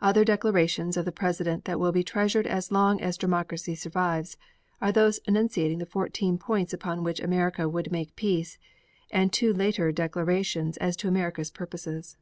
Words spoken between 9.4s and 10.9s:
later declarations